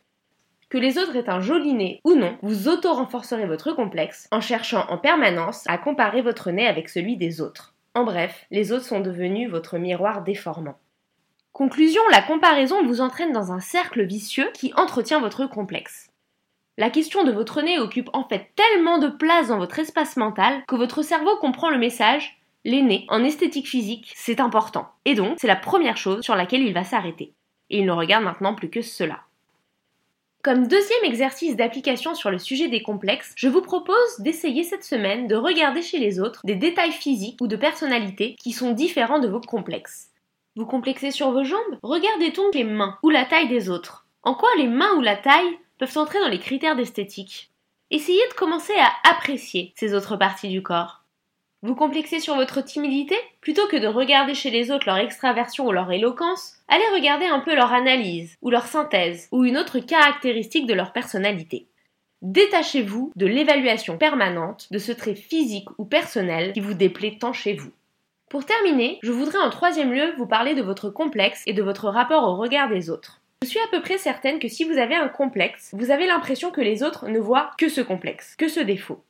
Que 0.74 0.80
les 0.80 0.98
autres 0.98 1.14
aient 1.14 1.30
un 1.30 1.40
joli 1.40 1.72
nez 1.72 2.00
ou 2.02 2.16
non, 2.16 2.36
vous 2.42 2.66
auto-renforcerez 2.66 3.46
votre 3.46 3.70
complexe 3.74 4.26
en 4.32 4.40
cherchant 4.40 4.84
en 4.88 4.98
permanence 4.98 5.62
à 5.68 5.78
comparer 5.78 6.20
votre 6.20 6.50
nez 6.50 6.66
avec 6.66 6.88
celui 6.88 7.16
des 7.16 7.40
autres. 7.40 7.76
En 7.94 8.02
bref, 8.02 8.44
les 8.50 8.72
autres 8.72 8.84
sont 8.84 8.98
devenus 8.98 9.48
votre 9.48 9.78
miroir 9.78 10.24
déformant. 10.24 10.76
Conclusion, 11.52 12.02
la 12.10 12.22
comparaison 12.22 12.84
vous 12.84 13.00
entraîne 13.00 13.30
dans 13.30 13.52
un 13.52 13.60
cercle 13.60 14.04
vicieux 14.04 14.50
qui 14.52 14.72
entretient 14.76 15.20
votre 15.20 15.46
complexe. 15.46 16.10
La 16.76 16.90
question 16.90 17.22
de 17.22 17.30
votre 17.30 17.62
nez 17.62 17.78
occupe 17.78 18.10
en 18.12 18.24
fait 18.24 18.50
tellement 18.56 18.98
de 18.98 19.10
place 19.10 19.46
dans 19.46 19.58
votre 19.58 19.78
espace 19.78 20.16
mental 20.16 20.64
que 20.66 20.74
votre 20.74 21.02
cerveau 21.02 21.36
comprend 21.36 21.70
le 21.70 21.78
message 21.78 22.40
L'aîné, 22.64 23.04
en 23.10 23.22
esthétique 23.22 23.68
physique, 23.68 24.12
c'est 24.16 24.40
important. 24.40 24.88
Et 25.04 25.14
donc, 25.14 25.36
c'est 25.38 25.46
la 25.46 25.54
première 25.54 25.98
chose 25.98 26.24
sur 26.24 26.34
laquelle 26.34 26.62
il 26.62 26.74
va 26.74 26.82
s'arrêter. 26.82 27.32
Et 27.70 27.78
il 27.78 27.86
ne 27.86 27.92
regarde 27.92 28.24
maintenant 28.24 28.56
plus 28.56 28.70
que 28.70 28.82
cela. 28.82 29.20
Comme 30.44 30.68
deuxième 30.68 31.04
exercice 31.04 31.56
d'application 31.56 32.14
sur 32.14 32.30
le 32.30 32.38
sujet 32.38 32.68
des 32.68 32.82
complexes, 32.82 33.32
je 33.34 33.48
vous 33.48 33.62
propose 33.62 34.18
d'essayer 34.18 34.62
cette 34.62 34.84
semaine 34.84 35.26
de 35.26 35.36
regarder 35.36 35.80
chez 35.80 35.98
les 35.98 36.20
autres 36.20 36.42
des 36.44 36.54
détails 36.54 36.92
physiques 36.92 37.40
ou 37.40 37.46
de 37.46 37.56
personnalité 37.56 38.36
qui 38.38 38.52
sont 38.52 38.72
différents 38.72 39.20
de 39.20 39.28
vos 39.28 39.40
complexes. 39.40 40.10
Vous 40.54 40.66
complexez 40.66 41.12
sur 41.12 41.30
vos 41.30 41.44
jambes? 41.44 41.78
Regardez 41.82 42.30
donc 42.30 42.54
les 42.54 42.64
mains 42.64 42.98
ou 43.02 43.08
la 43.08 43.24
taille 43.24 43.48
des 43.48 43.70
autres. 43.70 44.06
En 44.22 44.34
quoi 44.34 44.50
les 44.58 44.68
mains 44.68 44.94
ou 44.98 45.00
la 45.00 45.16
taille 45.16 45.58
peuvent 45.78 45.96
entrer 45.96 46.18
dans 46.20 46.28
les 46.28 46.40
critères 46.40 46.76
d'esthétique? 46.76 47.50
Essayez 47.90 48.28
de 48.28 48.34
commencer 48.34 48.74
à 48.74 49.10
apprécier 49.10 49.72
ces 49.76 49.94
autres 49.94 50.18
parties 50.18 50.50
du 50.50 50.62
corps. 50.62 51.03
Vous 51.64 51.74
complexez 51.74 52.20
sur 52.20 52.34
votre 52.34 52.62
timidité 52.62 53.14
Plutôt 53.40 53.66
que 53.68 53.78
de 53.78 53.86
regarder 53.86 54.34
chez 54.34 54.50
les 54.50 54.70
autres 54.70 54.84
leur 54.84 54.98
extraversion 54.98 55.66
ou 55.66 55.72
leur 55.72 55.90
éloquence, 55.90 56.56
allez 56.68 56.84
regarder 56.94 57.24
un 57.24 57.40
peu 57.40 57.54
leur 57.54 57.72
analyse, 57.72 58.36
ou 58.42 58.50
leur 58.50 58.66
synthèse, 58.66 59.28
ou 59.32 59.46
une 59.46 59.56
autre 59.56 59.78
caractéristique 59.78 60.66
de 60.66 60.74
leur 60.74 60.92
personnalité. 60.92 61.66
Détachez-vous 62.20 63.12
de 63.16 63.24
l'évaluation 63.24 63.96
permanente 63.96 64.68
de 64.72 64.78
ce 64.78 64.92
trait 64.92 65.14
physique 65.14 65.68
ou 65.78 65.86
personnel 65.86 66.52
qui 66.52 66.60
vous 66.60 66.74
déplaît 66.74 67.16
tant 67.18 67.32
chez 67.32 67.54
vous. 67.54 67.72
Pour 68.28 68.44
terminer, 68.44 68.98
je 69.02 69.12
voudrais 69.12 69.38
en 69.38 69.48
troisième 69.48 69.94
lieu 69.94 70.12
vous 70.18 70.26
parler 70.26 70.54
de 70.54 70.62
votre 70.62 70.90
complexe 70.90 71.42
et 71.46 71.54
de 71.54 71.62
votre 71.62 71.88
rapport 71.88 72.24
au 72.24 72.36
regard 72.36 72.68
des 72.68 72.90
autres. 72.90 73.22
Je 73.42 73.48
suis 73.48 73.60
à 73.60 73.68
peu 73.70 73.80
près 73.80 73.96
certaine 73.96 74.38
que 74.38 74.48
si 74.48 74.64
vous 74.64 74.76
avez 74.76 74.96
un 74.96 75.08
complexe, 75.08 75.70
vous 75.72 75.90
avez 75.90 76.06
l'impression 76.06 76.50
que 76.50 76.60
les 76.60 76.82
autres 76.82 77.08
ne 77.08 77.18
voient 77.18 77.52
que 77.56 77.70
ce 77.70 77.80
complexe, 77.80 78.36
que 78.36 78.48
ce 78.48 78.60
défaut. 78.60 79.02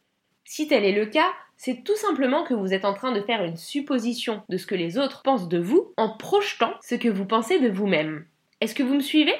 Si 0.44 0.68
tel 0.68 0.84
est 0.84 0.92
le 0.92 1.06
cas, 1.06 1.32
c'est 1.56 1.84
tout 1.84 1.96
simplement 1.96 2.44
que 2.44 2.54
vous 2.54 2.72
êtes 2.74 2.84
en 2.84 2.94
train 2.94 3.12
de 3.12 3.20
faire 3.20 3.44
une 3.44 3.56
supposition 3.56 4.42
de 4.48 4.56
ce 4.56 4.66
que 4.66 4.74
les 4.74 4.98
autres 4.98 5.22
pensent 5.22 5.48
de 5.48 5.58
vous 5.58 5.92
en 5.96 6.16
projetant 6.16 6.74
ce 6.82 6.94
que 6.94 7.08
vous 7.08 7.24
pensez 7.24 7.58
de 7.58 7.68
vous-même. 7.68 8.26
Est-ce 8.60 8.74
que 8.74 8.82
vous 8.82 8.94
me 8.94 9.00
suivez? 9.00 9.34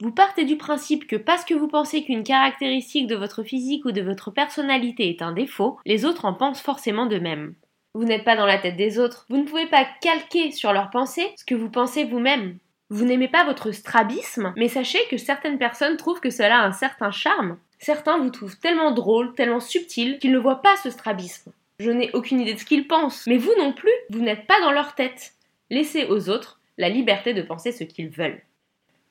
Vous 0.00 0.12
partez 0.12 0.44
du 0.44 0.56
principe 0.56 1.08
que 1.08 1.16
parce 1.16 1.44
que 1.44 1.54
vous 1.54 1.66
pensez 1.66 2.04
qu'une 2.04 2.22
caractéristique 2.22 3.08
de 3.08 3.16
votre 3.16 3.42
physique 3.42 3.84
ou 3.84 3.90
de 3.90 4.02
votre 4.02 4.30
personnalité 4.30 5.08
est 5.08 5.22
un 5.22 5.32
défaut, 5.32 5.78
les 5.86 6.04
autres 6.04 6.24
en 6.24 6.34
pensent 6.34 6.60
forcément 6.60 7.06
de 7.06 7.18
même. 7.18 7.54
Vous 7.94 8.04
n'êtes 8.04 8.24
pas 8.24 8.36
dans 8.36 8.46
la 8.46 8.58
tête 8.58 8.76
des 8.76 9.00
autres, 9.00 9.26
vous 9.28 9.38
ne 9.38 9.44
pouvez 9.44 9.66
pas 9.66 9.86
calquer 10.00 10.52
sur 10.52 10.72
leurs 10.72 10.90
pensées 10.90 11.32
ce 11.36 11.44
que 11.44 11.56
vous 11.56 11.70
pensez 11.70 12.04
vous-même. 12.04 12.58
Vous 12.90 13.04
n'aimez 13.04 13.28
pas 13.28 13.44
votre 13.44 13.72
strabisme, 13.72 14.54
mais 14.56 14.68
sachez 14.68 15.00
que 15.10 15.16
certaines 15.16 15.58
personnes 15.58 15.96
trouvent 15.96 16.20
que 16.20 16.30
cela 16.30 16.60
a 16.60 16.66
un 16.66 16.72
certain 16.72 17.10
charme. 17.10 17.58
Certains 17.78 18.18
vous 18.18 18.30
trouvent 18.30 18.58
tellement 18.58 18.90
drôle, 18.90 19.34
tellement 19.34 19.60
subtil, 19.60 20.18
qu'ils 20.18 20.32
ne 20.32 20.38
voient 20.38 20.62
pas 20.62 20.76
ce 20.82 20.90
strabisme. 20.90 21.52
Je 21.78 21.90
n'ai 21.90 22.10
aucune 22.12 22.40
idée 22.40 22.54
de 22.54 22.58
ce 22.58 22.64
qu'ils 22.64 22.88
pensent, 22.88 23.26
mais 23.26 23.36
vous 23.36 23.52
non 23.58 23.72
plus, 23.72 23.92
vous 24.10 24.20
n'êtes 24.20 24.46
pas 24.46 24.60
dans 24.60 24.72
leur 24.72 24.94
tête. 24.94 25.34
Laissez 25.70 26.06
aux 26.06 26.28
autres 26.28 26.60
la 26.76 26.88
liberté 26.88 27.34
de 27.34 27.42
penser 27.42 27.72
ce 27.72 27.84
qu'ils 27.84 28.08
veulent. 28.08 28.42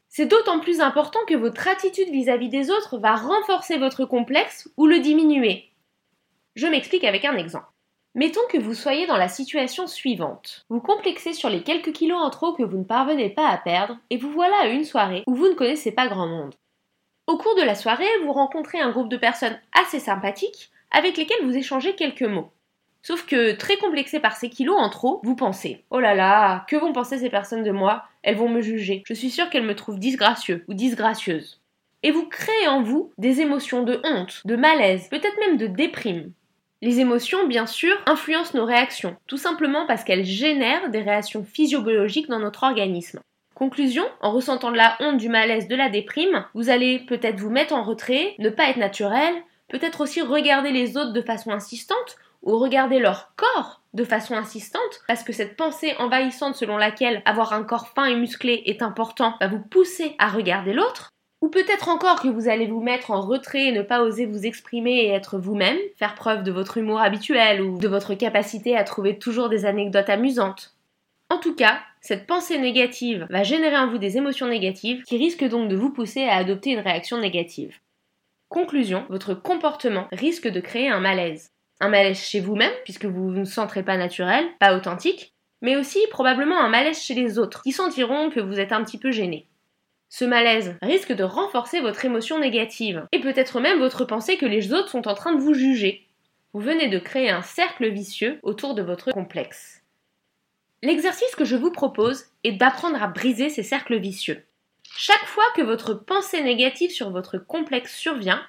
C'est 0.10 0.26
d'autant 0.26 0.60
plus 0.60 0.80
important 0.80 1.20
que 1.28 1.36
votre 1.36 1.68
attitude 1.68 2.10
vis-à-vis 2.10 2.50
des 2.50 2.70
autres 2.72 2.98
va 2.98 3.16
renforcer 3.16 3.78
votre 3.78 4.06
complexe 4.06 4.70
ou 4.78 4.86
le 4.86 5.00
diminuer. 5.00 5.70
Je 6.56 6.68
m'explique 6.68 7.04
avec 7.04 7.24
un 7.26 7.38
exemple. 7.38 7.68
Mettons 8.16 8.42
que 8.50 8.58
vous 8.58 8.74
soyez 8.74 9.06
dans 9.06 9.18
la 9.18 9.28
situation 9.28 9.86
suivante. 9.86 10.66
Vous 10.70 10.82
complexez 10.82 11.34
sur 11.34 11.50
les 11.50 11.62
quelques 11.62 11.92
kilos 11.92 12.20
en 12.20 12.32
trop 12.32 12.54
que 12.54 12.64
vous 12.64 12.78
ne 12.78 12.84
parvenez 12.84 13.30
pas 13.30 13.48
à 13.48 13.58
perdre 13.58 13.98
et 14.10 14.18
vous 14.18 14.32
voilà 14.32 14.58
à 14.62 14.68
une 14.68 14.86
soirée 14.86 15.24
où 15.28 15.36
vous 15.36 15.50
ne 15.50 15.54
connaissez 15.54 15.92
pas 15.92 16.08
grand 16.08 16.26
monde. 16.26 16.56
Au 17.28 17.38
cours 17.38 17.56
de 17.56 17.62
la 17.62 17.76
soirée, 17.76 18.08
vous 18.24 18.32
rencontrez 18.32 18.80
un 18.80 18.90
groupe 18.90 19.10
de 19.10 19.18
personnes 19.18 19.60
assez 19.74 20.00
sympathiques 20.00 20.72
avec 20.92 21.18
lesquelles 21.18 21.44
vous 21.44 21.58
échangez 21.58 21.94
quelques 21.94 22.24
mots. 22.24 22.52
Sauf 23.02 23.26
que, 23.26 23.52
très 23.52 23.76
complexé 23.76 24.22
par 24.22 24.38
ces 24.38 24.50
kilos 24.50 24.80
en 24.80 24.90
trop, 24.90 25.20
vous 25.24 25.36
pensez 25.36 25.84
Oh 25.90 26.00
là 26.00 26.16
là, 26.16 26.66
que 26.70 26.78
vont 26.78 26.94
penser 26.94 27.18
ces 27.18 27.30
personnes 27.30 27.64
de 27.64 27.72
moi? 27.72 28.06
Elles 28.24 28.38
vont 28.38 28.48
me 28.48 28.62
juger. 28.62 29.04
Je 29.06 29.14
suis 29.14 29.30
sûre 29.30 29.50
qu'elles 29.50 29.66
me 29.66 29.76
trouvent 29.76 30.00
disgracieux 30.00 30.64
ou 30.70 30.74
disgracieuse. 30.74 31.62
Et 32.02 32.12
vous 32.12 32.28
créez 32.30 32.68
en 32.70 32.82
vous 32.82 33.12
des 33.18 33.42
émotions 33.42 33.84
de 33.84 34.00
honte, 34.06 34.42
de 34.46 34.56
malaise, 34.56 35.10
peut-être 35.10 35.40
même 35.40 35.58
de 35.58 35.68
déprime. 35.68 36.32
Les 36.82 37.02
émotions, 37.02 37.46
bien 37.46 37.66
sûr, 37.66 37.96
influencent 38.06 38.58
nos 38.58 38.66
réactions, 38.66 39.18
tout 39.28 39.38
simplement 39.38 39.86
parce 39.86 40.06
qu'elles 40.06 40.26
génèrent 40.26 40.90
des 40.92 41.02
réactions 41.02 41.44
physiologiques 41.44 42.30
dans 42.30 42.40
notre 42.40 42.64
organisme. 42.64 43.20
Conclusion, 43.58 44.06
en 44.22 44.30
ressentant 44.30 44.70
de 44.70 44.78
la 44.78 44.96
honte, 45.00 45.18
du 45.18 45.30
malaise, 45.30 45.68
de 45.68 45.76
la 45.76 45.90
déprime, 45.90 46.46
vous 46.54 46.70
allez 46.70 47.00
peut-être 47.00 47.40
vous 47.40 47.50
mettre 47.50 47.74
en 47.74 47.82
retrait, 47.82 48.36
ne 48.38 48.52
pas 48.52 48.70
être 48.70 48.78
naturel, 48.78 49.34
peut-être 49.68 50.02
aussi 50.02 50.22
regarder 50.22 50.70
les 50.70 50.96
autres 50.96 51.12
de 51.12 51.24
façon 51.24 51.50
insistante 51.50 52.18
ou 52.44 52.60
regarder 52.60 53.00
leur 53.00 53.34
corps 53.36 53.82
de 53.96 54.04
façon 54.04 54.36
insistante, 54.36 55.02
parce 55.08 55.24
que 55.24 55.34
cette 55.34 55.58
pensée 55.58 55.96
envahissante 55.98 56.54
selon 56.54 56.78
laquelle 56.78 57.24
avoir 57.26 57.52
un 57.52 57.64
corps 57.64 57.88
fin 57.88 58.06
et 58.06 58.16
musclé 58.16 58.62
est 58.68 58.84
important 58.84 59.34
va 59.42 59.48
vous 59.48 59.62
pousser 59.72 60.16
à 60.20 60.28
regarder 60.30 60.74
l'autre. 60.74 61.10
Ou 61.42 61.50
peut-être 61.50 61.90
encore 61.90 62.22
que 62.22 62.28
vous 62.28 62.50
allez 62.50 62.68
vous 62.68 62.84
mettre 62.84 63.10
en 63.10 63.22
retrait 63.22 63.70
et 63.70 63.72
ne 63.72 63.82
pas 63.82 64.04
oser 64.04 64.28
vous 64.28 64.46
exprimer 64.46 64.98
et 64.98 65.10
être 65.10 65.40
vous-même, 65.40 65.80
faire 65.98 66.14
preuve 66.14 66.44
de 66.44 66.52
votre 66.52 66.78
humour 66.78 67.02
habituel 67.02 67.64
ou 67.64 67.80
de 67.80 67.88
votre 67.88 68.14
capacité 68.14 68.78
à 68.78 68.84
trouver 68.84 69.18
toujours 69.18 69.50
des 69.50 69.66
anecdotes 69.66 70.12
amusantes. 70.12 70.76
En 71.30 71.40
tout 71.40 71.56
cas, 71.56 71.80
cette 72.08 72.26
pensée 72.26 72.58
négative 72.58 73.28
va 73.30 73.44
générer 73.44 73.76
en 73.76 73.90
vous 73.90 73.98
des 73.98 74.16
émotions 74.16 74.48
négatives 74.48 75.04
qui 75.04 75.18
risquent 75.18 75.50
donc 75.50 75.68
de 75.68 75.76
vous 75.76 75.92
pousser 75.92 76.24
à 76.24 76.38
adopter 76.38 76.70
une 76.70 76.80
réaction 76.80 77.18
négative. 77.18 77.80
Conclusion, 78.48 79.06
votre 79.10 79.34
comportement 79.34 80.08
risque 80.14 80.48
de 80.48 80.62
créer 80.62 80.88
un 80.88 81.02
malaise. 81.02 81.52
Un 81.82 81.90
malaise 81.90 82.22
chez 82.22 82.40
vous-même, 82.40 82.72
puisque 82.86 83.04
vous 83.04 83.30
ne 83.30 83.40
vous 83.40 83.46
sentirez 83.46 83.84
pas 83.84 83.98
naturel, 83.98 84.46
pas 84.58 84.78
authentique, 84.78 85.34
mais 85.62 85.76
aussi 85.76 86.00
probablement 86.10 86.58
un 86.58 86.70
malaise 86.70 87.02
chez 87.02 87.14
les 87.14 87.38
autres, 87.40 87.62
qui 87.62 87.74
sentiront 87.74 88.30
que 88.30 88.40
vous 88.40 88.58
êtes 88.58 88.72
un 88.72 88.86
petit 88.86 89.00
peu 89.00 89.12
gêné. 89.12 89.46
Ce 90.08 90.24
malaise 90.24 90.78
risque 90.82 91.12
de 91.12 91.26
renforcer 91.26 91.82
votre 91.82 92.06
émotion 92.06 92.40
négative, 92.40 93.06
et 93.12 93.20
peut-être 93.20 93.60
même 93.60 93.80
votre 93.80 94.06
pensée 94.06 94.38
que 94.38 94.46
les 94.46 94.72
autres 94.72 94.92
sont 94.92 95.10
en 95.10 95.14
train 95.14 95.36
de 95.36 95.42
vous 95.42 95.54
juger. 95.54 96.08
Vous 96.54 96.62
venez 96.62 96.88
de 96.88 97.00
créer 97.00 97.30
un 97.30 97.42
cercle 97.42 97.90
vicieux 97.90 98.40
autour 98.44 98.76
de 98.76 98.82
votre 98.82 99.12
complexe. 99.12 99.84
L'exercice 100.84 101.36
que 101.36 101.46
je 101.46 101.56
vous 101.56 101.72
propose 101.72 102.26
est 102.44 102.52
d'apprendre 102.52 103.02
à 103.02 103.08
briser 103.08 103.50
ces 103.50 103.64
cercles 103.64 103.98
vicieux. 103.98 104.44
Chaque 104.96 105.26
fois 105.26 105.46
que 105.56 105.64
votre 105.64 105.96
pensée 105.96 106.44
négative 106.44 106.92
sur 106.92 107.10
votre 107.10 107.40
complexe 107.40 107.98
survient, 107.98 108.42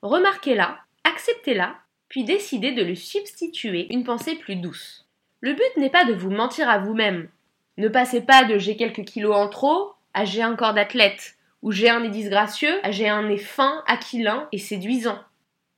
remarquez-la, 0.00 0.78
acceptez-la, 1.04 1.76
puis 2.08 2.24
décidez 2.24 2.72
de 2.72 2.82
lui 2.82 2.96
substituer 2.96 3.92
une 3.92 4.04
pensée 4.04 4.36
plus 4.36 4.56
douce. 4.56 5.06
Le 5.40 5.54
but 5.54 5.76
n'est 5.76 5.90
pas 5.90 6.04
de 6.04 6.14
vous 6.14 6.30
mentir 6.30 6.68
à 6.68 6.78
vous-même. 6.78 7.28
Ne 7.78 7.88
passez 7.88 8.20
pas 8.20 8.44
de 8.44 8.58
j'ai 8.58 8.76
quelques 8.76 9.04
kilos 9.04 9.34
en 9.34 9.48
trop 9.48 9.92
à 10.14 10.24
j'ai 10.24 10.42
un 10.42 10.54
corps 10.54 10.74
d'athlète, 10.74 11.36
ou 11.62 11.72
j'ai 11.72 11.88
un 11.88 12.00
nez 12.00 12.10
disgracieux 12.10 12.78
à 12.84 12.92
j'ai 12.92 13.08
un 13.08 13.24
nez 13.24 13.38
fin, 13.38 13.82
aquilin 13.88 14.48
et 14.52 14.58
séduisant. 14.58 15.18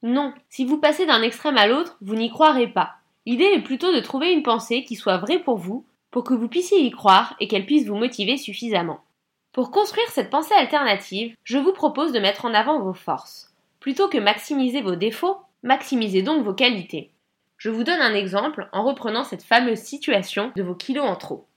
Non, 0.03 0.35
si 0.51 0.67
vous 0.67 0.79
passez 0.79 1.07
d'un 1.07 1.23
extrême 1.23 1.57
à 1.57 1.67
l'autre, 1.67 1.97
vous 2.03 2.15
n'y 2.15 2.31
croirez 2.31 2.67
pas. 2.67 2.97
L'idée 3.25 3.45
est 3.45 3.63
plutôt 3.63 3.91
de 3.91 4.01
trouver 4.01 4.33
une 4.33 4.43
pensée 4.43 4.85
qui 4.85 4.97
soit 4.97 5.17
vraie 5.17 5.39
pour 5.39 5.57
vous, 5.57 5.87
pour 6.15 6.23
que 6.23 6.33
vous 6.33 6.47
puissiez 6.47 6.79
y 6.79 6.93
croire 6.93 7.35
et 7.41 7.49
qu'elle 7.49 7.67
puisse 7.67 7.89
vous 7.89 7.97
motiver 7.97 8.37
suffisamment. 8.37 9.01
Pour 9.51 9.73
construire 9.73 10.09
cette 10.11 10.31
pensée 10.31 10.55
alternative, 10.55 11.35
je 11.43 11.59
vous 11.59 11.73
propose 11.73 12.13
de 12.13 12.21
mettre 12.21 12.45
en 12.45 12.55
avant 12.55 12.79
vos 12.79 12.95
forces. 12.95 13.53
Plutôt 13.81 14.09
que 14.09 14.19
maximiser 14.19 14.81
vos 14.81 14.95
défauts, 14.95 15.39
maximisez 15.65 16.23
donc 16.23 16.45
vos 16.45 16.55
qualités. 16.55 17.11
Je 17.57 17.69
vous 17.69 17.83
donne 17.83 18.01
un 18.01 18.15
exemple 18.15 18.69
en 18.71 18.85
reprenant 18.85 19.25
cette 19.25 19.43
fameuse 19.43 19.81
situation 19.81 20.53
de 20.55 20.63
vos 20.63 20.77
kilos 20.77 21.05
en 21.05 21.17
trop. 21.17 21.49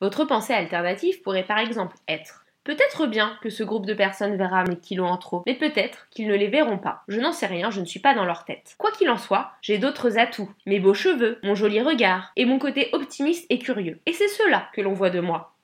Votre 0.00 0.24
pensée 0.24 0.54
alternative 0.54 1.20
pourrait 1.22 1.42
par 1.42 1.58
exemple 1.58 1.96
être 2.06 2.43
Peut-être 2.64 3.06
bien 3.06 3.38
que 3.42 3.50
ce 3.50 3.62
groupe 3.62 3.84
de 3.84 3.92
personnes 3.92 4.36
verra 4.36 4.64
mes 4.64 4.78
kilos 4.78 5.10
en 5.10 5.18
trop, 5.18 5.42
mais 5.44 5.54
peut-être 5.54 6.08
qu'ils 6.10 6.28
ne 6.28 6.34
les 6.34 6.48
verront 6.48 6.78
pas. 6.78 7.02
Je 7.08 7.20
n'en 7.20 7.32
sais 7.32 7.46
rien, 7.46 7.70
je 7.70 7.80
ne 7.80 7.84
suis 7.84 8.00
pas 8.00 8.14
dans 8.14 8.24
leur 8.24 8.46
tête. 8.46 8.74
Quoi 8.78 8.90
qu'il 8.90 9.10
en 9.10 9.18
soit, 9.18 9.52
j'ai 9.60 9.76
d'autres 9.76 10.18
atouts. 10.18 10.50
Mes 10.64 10.80
beaux 10.80 10.94
cheveux, 10.94 11.38
mon 11.42 11.54
joli 11.54 11.82
regard, 11.82 12.32
et 12.36 12.46
mon 12.46 12.58
côté 12.58 12.88
optimiste 12.92 13.44
et 13.50 13.58
curieux. 13.58 14.00
Et 14.06 14.14
c'est 14.14 14.28
cela 14.28 14.68
que 14.72 14.80
l'on 14.80 14.94
voit 14.94 15.10
de 15.10 15.20
moi. 15.20 15.54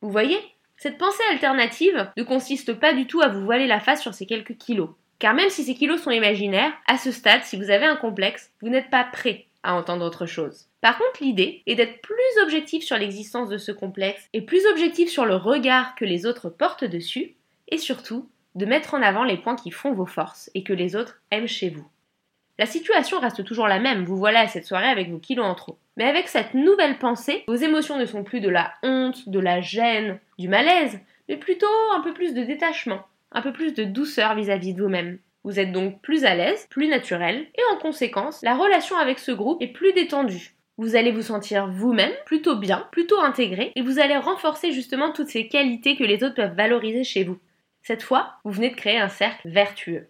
Vous 0.00 0.10
voyez? 0.10 0.38
Cette 0.78 0.96
pensée 0.96 1.22
alternative 1.30 2.10
ne 2.16 2.22
consiste 2.22 2.72
pas 2.72 2.94
du 2.94 3.06
tout 3.06 3.20
à 3.20 3.28
vous 3.28 3.44
voiler 3.44 3.66
la 3.66 3.78
face 3.78 4.00
sur 4.00 4.14
ces 4.14 4.26
quelques 4.26 4.56
kilos. 4.56 4.88
Car 5.18 5.34
même 5.34 5.50
si 5.50 5.62
ces 5.62 5.74
kilos 5.74 6.02
sont 6.02 6.10
imaginaires, 6.10 6.72
à 6.88 6.96
ce 6.96 7.12
stade, 7.12 7.44
si 7.44 7.56
vous 7.56 7.70
avez 7.70 7.86
un 7.86 7.94
complexe, 7.94 8.50
vous 8.62 8.70
n'êtes 8.70 8.90
pas 8.90 9.04
prêt 9.04 9.46
à 9.62 9.74
entendre 9.74 10.04
autre 10.04 10.26
chose. 10.26 10.66
Par 10.80 10.98
contre, 10.98 11.22
l'idée 11.22 11.62
est 11.66 11.74
d'être 11.74 12.00
plus 12.02 12.42
objectif 12.42 12.82
sur 12.82 12.96
l'existence 12.96 13.48
de 13.48 13.58
ce 13.58 13.72
complexe 13.72 14.28
et 14.32 14.42
plus 14.42 14.66
objectif 14.66 15.08
sur 15.08 15.24
le 15.24 15.36
regard 15.36 15.94
que 15.94 16.04
les 16.04 16.26
autres 16.26 16.50
portent 16.50 16.84
dessus, 16.84 17.36
et 17.68 17.78
surtout 17.78 18.28
de 18.54 18.66
mettre 18.66 18.94
en 18.94 19.02
avant 19.02 19.24
les 19.24 19.38
points 19.38 19.56
qui 19.56 19.70
font 19.70 19.92
vos 19.92 20.06
forces 20.06 20.50
et 20.54 20.62
que 20.62 20.72
les 20.72 20.94
autres 20.96 21.20
aiment 21.30 21.48
chez 21.48 21.70
vous. 21.70 21.86
La 22.58 22.66
situation 22.66 23.18
reste 23.18 23.44
toujours 23.44 23.66
la 23.66 23.78
même, 23.78 24.04
vous 24.04 24.16
voilà 24.16 24.40
à 24.40 24.46
cette 24.46 24.66
soirée 24.66 24.88
avec 24.88 25.10
vos 25.10 25.18
kilos 25.18 25.46
en 25.46 25.54
trop. 25.54 25.78
Mais 25.96 26.04
avec 26.04 26.28
cette 26.28 26.54
nouvelle 26.54 26.98
pensée, 26.98 27.44
vos 27.48 27.54
émotions 27.54 27.98
ne 27.98 28.04
sont 28.04 28.24
plus 28.24 28.40
de 28.40 28.48
la 28.48 28.72
honte, 28.82 29.28
de 29.28 29.38
la 29.38 29.60
gêne, 29.60 30.18
du 30.38 30.48
malaise, 30.48 31.00
mais 31.28 31.36
plutôt 31.36 31.66
un 31.94 32.00
peu 32.00 32.12
plus 32.12 32.34
de 32.34 32.42
détachement, 32.42 33.06
un 33.32 33.42
peu 33.42 33.52
plus 33.52 33.72
de 33.72 33.84
douceur 33.84 34.34
vis-à-vis 34.34 34.74
de 34.74 34.82
vous-même. 34.82 35.18
Vous 35.44 35.58
êtes 35.58 35.72
donc 35.72 36.00
plus 36.02 36.24
à 36.24 36.34
l'aise, 36.34 36.66
plus 36.70 36.88
naturel, 36.88 37.46
et 37.56 37.62
en 37.72 37.78
conséquence, 37.78 38.40
la 38.42 38.54
relation 38.54 38.96
avec 38.96 39.18
ce 39.18 39.32
groupe 39.32 39.60
est 39.60 39.72
plus 39.72 39.92
détendue. 39.92 40.54
Vous 40.78 40.96
allez 40.96 41.10
vous 41.10 41.22
sentir 41.22 41.66
vous-même 41.66 42.12
plutôt 42.24 42.56
bien, 42.56 42.88
plutôt 42.92 43.20
intégré, 43.20 43.72
et 43.74 43.82
vous 43.82 43.98
allez 43.98 44.16
renforcer 44.16 44.72
justement 44.72 45.12
toutes 45.12 45.28
ces 45.28 45.48
qualités 45.48 45.96
que 45.96 46.04
les 46.04 46.22
autres 46.24 46.36
peuvent 46.36 46.54
valoriser 46.54 47.04
chez 47.04 47.24
vous. 47.24 47.38
Cette 47.82 48.02
fois, 48.02 48.34
vous 48.44 48.52
venez 48.52 48.70
de 48.70 48.76
créer 48.76 48.98
un 48.98 49.08
cercle 49.08 49.48
vertueux. 49.48 50.06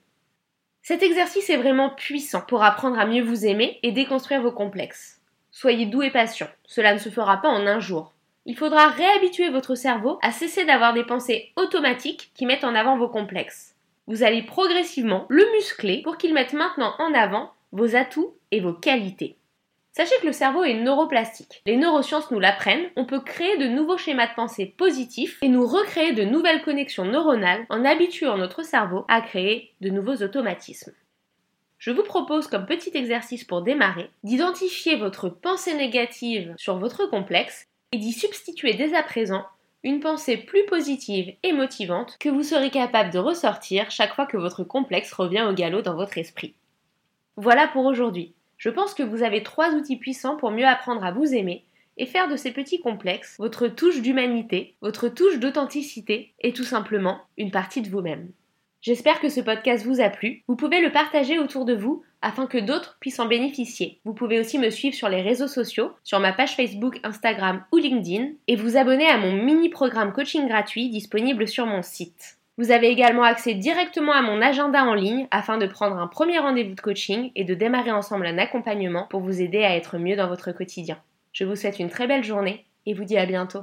Cet 0.83 1.03
exercice 1.03 1.49
est 1.49 1.57
vraiment 1.57 1.91
puissant 1.91 2.43
pour 2.43 2.63
apprendre 2.63 2.99
à 2.99 3.07
mieux 3.07 3.23
vous 3.23 3.47
aimer 3.47 3.79
et 3.83 3.93
déconstruire 3.93 4.43
vos 4.43 4.53
complexes. 4.53 5.21
Soyez 5.51 5.87
doux 5.87 6.03
et 6.03 6.11
patient, 6.11 6.49
cela 6.65 6.93
ne 6.93 6.99
se 6.99 7.09
fera 7.09 7.41
pas 7.41 7.49
en 7.49 7.67
un 7.67 7.81
jour. 7.81 8.13
Il 8.45 8.57
faudra 8.57 8.89
réhabituer 8.89 9.49
votre 9.51 9.75
cerveau 9.75 10.19
à 10.23 10.33
cesser 10.33 10.65
d'avoir 10.65 10.93
des 10.93 11.05
pensées 11.05 11.53
automatiques 11.57 12.33
qui 12.35 12.47
mettent 12.47 12.65
en 12.65 12.75
avant 12.75 12.99
vos 12.99 13.09
complexes. 13.09 13.72
Vous 14.07 14.23
allez 14.23 14.43
progressivement 14.43 15.27
le 15.29 15.45
muscler 15.53 16.03
pour 16.03 16.17
qu'il 16.17 16.35
mette 16.35 16.53
maintenant 16.53 16.95
en 16.99 17.15
avant 17.15 17.53
vos 17.71 17.97
atouts 17.97 18.35
et 18.51 18.61
vos 18.61 18.73
qualités. 18.73 19.37
Sachez 19.93 20.15
que 20.23 20.27
le 20.27 20.33
cerveau 20.33 20.65
est 20.65 20.75
neuroplastique. 20.75 21.63
Les 21.67 21.77
neurosciences 21.77 22.31
nous 22.31 22.41
l'apprennent. 22.41 22.89
On 22.97 23.05
peut 23.05 23.21
créer 23.21 23.59
de 23.59 23.67
nouveaux 23.67 23.99
schémas 23.99 24.27
de 24.27 24.35
pensée 24.35 24.67
positifs 24.67 25.39
et 25.43 25.49
nous 25.49 25.67
recréer 25.67 26.13
de 26.13 26.25
nouvelles 26.25 26.63
connexions 26.63 27.05
neuronales 27.05 27.67
en 27.69 27.85
habituant 27.85 28.39
notre 28.39 28.65
cerveau 28.65 29.05
à 29.09 29.21
créer 29.21 29.75
de 29.83 29.91
nouveaux 29.91 30.23
automatismes. 30.23 30.93
Je 31.77 31.91
vous 31.91 32.05
propose 32.05 32.47
comme 32.47 32.65
petit 32.65 32.93
exercice 32.95 33.45
pour 33.45 33.61
démarrer 33.61 34.09
d'identifier 34.25 34.97
votre 34.97 35.29
pensée 35.29 35.75
négative 35.75 36.55
sur 36.57 36.79
votre 36.79 37.07
complexe 37.07 37.67
et 37.93 37.99
d'y 37.99 38.13
substituer 38.13 38.73
dès 38.73 38.95
à 38.95 39.03
présent 39.03 39.45
une 39.85 40.01
pensée 40.01 40.37
plus 40.37 40.65
positive 40.67 41.35
et 41.43 41.53
motivante 41.53 42.17
que 42.19 42.29
vous 42.29 42.43
serez 42.43 42.71
capable 42.71 43.11
de 43.11 43.19
ressortir 43.19 43.91
chaque 43.91 44.15
fois 44.15 44.27
que 44.27 44.37
votre 44.37 44.65
complexe 44.65 45.13
revient 45.13 45.47
au 45.49 45.53
galop 45.53 45.83
dans 45.83 45.97
votre 45.97 46.19
esprit. 46.19 46.55
Voilà 47.37 47.67
pour 47.67 47.85
aujourd'hui. 47.87 48.35
Je 48.59 48.71
pense 48.71 48.95
que 48.95 49.03
vous 49.03 49.23
avez 49.23 49.43
trois 49.43 49.71
outils 49.71 49.97
puissants 49.97 50.37
pour 50.37 50.53
mieux 50.53 50.67
apprendre 50.67 51.05
à 51.05 51.11
vous 51.11 51.35
aimer 51.35 51.65
et 51.97 52.07
faire 52.07 52.29
de 52.29 52.37
ces 52.37 52.53
petits 52.53 52.81
complexes 52.81 53.37
votre 53.39 53.67
touche 53.67 54.01
d'humanité, 54.01 54.77
votre 54.83 55.09
touche 55.09 55.39
d'authenticité 55.39 56.33
et 56.41 56.53
tout 56.53 56.65
simplement 56.65 57.21
une 57.37 57.51
partie 57.51 57.83
de 57.83 57.89
vous-même. 57.89 58.31
J'espère 58.81 59.21
que 59.21 59.29
ce 59.29 59.41
podcast 59.41 59.85
vous 59.85 60.01
a 60.01 60.11
plu. 60.11 60.43
Vous 60.49 60.57
pouvez 60.57 60.81
le 60.81 60.93
partager 60.93 61.39
autour 61.39 61.65
de 61.65 61.75
vous 61.75 62.03
afin 62.23 62.47
que 62.47 62.59
d'autres 62.59 62.97
puissent 63.01 63.21
en 63.21 63.27
bénéficier. 63.27 64.01
Vous 64.05 64.15
pouvez 64.15 64.41
aussi 64.41 64.59
me 64.59 64.71
suivre 64.71 64.95
sur 64.95 65.09
les 65.09 65.21
réseaux 65.21 65.49
sociaux, 65.49 65.93
sur 66.05 66.21
ma 66.21 66.33
page 66.33 66.57
Facebook, 66.57 67.01
Instagram 67.03 67.65
ou 67.73 67.77
LinkedIn 67.77 68.31
et 68.49 68.57
vous 68.57 68.77
abonner 68.77 69.07
à 69.07 69.19
mon 69.19 69.33
mini-programme 69.33 70.13
coaching 70.13 70.49
gratuit 70.49 70.89
disponible 70.89 71.47
sur 71.47 71.67
mon 71.67 71.83
site. 71.83 72.39
Vous 72.59 72.71
avez 72.71 72.89
également 72.89 73.25
accès 73.25 73.55
directement 73.55 74.13
à 74.13 74.23
mon 74.23 74.43
agenda 74.43 74.85
en 74.85 74.95
ligne 74.95 75.27
afin 75.31 75.59
de 75.59 75.67
prendre 75.67 75.97
un 75.97 76.07
premier 76.07 76.39
rendez-vous 76.39 76.75
de 76.75 76.81
coaching 76.81 77.33
et 77.35 77.45
de 77.45 77.55
démarrer 77.55 77.93
ensemble 77.93 78.27
un 78.27 78.39
accompagnement 78.39 79.07
pour 79.09 79.21
vous 79.21 79.41
aider 79.41 79.65
à 79.65 79.75
être 79.75 79.99
mieux 79.99 80.17
dans 80.17 80.29
votre 80.29 80.53
quotidien. 80.53 80.99
Je 81.33 81.45
vous 81.45 81.57
souhaite 81.57 81.79
une 81.79 81.91
très 81.91 82.07
belle 82.07 82.25
journée 82.25 82.67
et 82.87 82.95
vous 82.95 83.05
dis 83.05 83.17
à 83.17 83.27
bientôt. 83.27 83.63